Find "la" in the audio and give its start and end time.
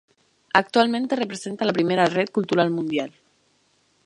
1.63-1.73